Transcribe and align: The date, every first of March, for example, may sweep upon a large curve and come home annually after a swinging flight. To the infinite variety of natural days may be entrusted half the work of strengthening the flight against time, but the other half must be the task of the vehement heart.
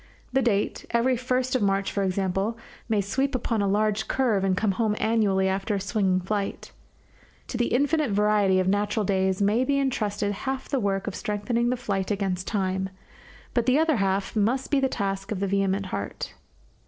The 0.33 0.41
date, 0.41 0.83
every 0.89 1.15
first 1.15 1.55
of 1.55 1.61
March, 1.61 1.91
for 1.91 2.01
example, 2.01 2.57
may 2.89 3.01
sweep 3.01 3.35
upon 3.35 3.61
a 3.61 3.67
large 3.67 4.07
curve 4.07 4.43
and 4.43 4.57
come 4.57 4.71
home 4.71 4.95
annually 4.97 5.47
after 5.47 5.75
a 5.75 5.79
swinging 5.79 6.19
flight. 6.21 6.71
To 7.49 7.55
the 7.55 7.67
infinite 7.67 8.09
variety 8.09 8.59
of 8.59 8.67
natural 8.67 9.05
days 9.05 9.43
may 9.43 9.63
be 9.63 9.77
entrusted 9.79 10.31
half 10.31 10.67
the 10.67 10.79
work 10.79 11.05
of 11.05 11.13
strengthening 11.13 11.69
the 11.69 11.77
flight 11.77 12.09
against 12.09 12.47
time, 12.47 12.89
but 13.53 13.67
the 13.67 13.77
other 13.77 13.97
half 13.97 14.35
must 14.35 14.71
be 14.71 14.79
the 14.79 14.89
task 14.89 15.31
of 15.31 15.39
the 15.39 15.45
vehement 15.45 15.85
heart. 15.85 16.33